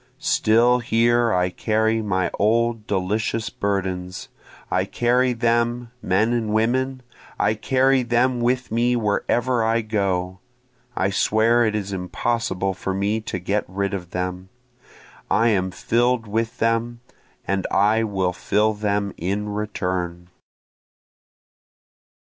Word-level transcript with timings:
(Still 0.17 0.79
here 0.79 1.31
I 1.31 1.51
carry 1.51 2.01
my 2.01 2.31
old 2.39 2.87
delicious 2.87 3.51
burdens, 3.51 4.29
I 4.71 4.83
carry 4.83 5.31
them, 5.33 5.91
men 6.01 6.33
and 6.33 6.51
women, 6.53 7.03
I 7.37 7.53
carry 7.53 8.01
them 8.01 8.39
with 8.41 8.71
me 8.71 8.95
wherever 8.95 9.63
I 9.63 9.81
go, 9.81 10.39
I 10.95 11.11
swear 11.11 11.63
it 11.65 11.75
is 11.75 11.93
impossible 11.93 12.73
for 12.73 12.95
me 12.95 13.21
to 13.21 13.37
get 13.37 13.63
rid 13.67 13.93
of 13.93 14.09
them, 14.09 14.49
I 15.29 15.49
am 15.49 15.69
fill'd 15.69 16.25
with 16.25 16.57
them, 16.57 17.01
and 17.45 17.67
I 17.69 18.03
will 18.03 18.33
fill 18.33 18.73
them 18.73 19.13
in 19.19 19.49
return.) 19.49 20.29